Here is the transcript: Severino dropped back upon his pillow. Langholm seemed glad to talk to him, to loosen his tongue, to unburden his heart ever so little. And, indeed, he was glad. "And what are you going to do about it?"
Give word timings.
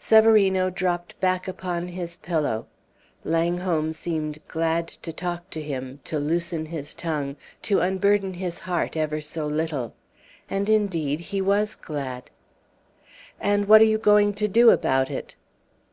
Severino 0.00 0.68
dropped 0.68 1.16
back 1.20 1.46
upon 1.46 1.86
his 1.86 2.16
pillow. 2.16 2.66
Langholm 3.22 3.92
seemed 3.92 4.40
glad 4.48 4.88
to 4.88 5.12
talk 5.12 5.48
to 5.50 5.62
him, 5.62 6.00
to 6.02 6.18
loosen 6.18 6.66
his 6.66 6.92
tongue, 6.92 7.36
to 7.62 7.78
unburden 7.78 8.34
his 8.34 8.58
heart 8.58 8.96
ever 8.96 9.20
so 9.20 9.46
little. 9.46 9.94
And, 10.50 10.68
indeed, 10.68 11.20
he 11.20 11.40
was 11.40 11.76
glad. 11.76 12.30
"And 13.40 13.68
what 13.68 13.80
are 13.80 13.84
you 13.84 13.98
going 13.98 14.34
to 14.34 14.48
do 14.48 14.70
about 14.70 15.08
it?" 15.08 15.36